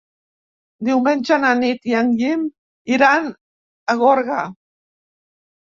[0.87, 2.49] Diumenge na Nit i en Guim
[2.97, 3.29] iran
[3.95, 4.41] a Gorga.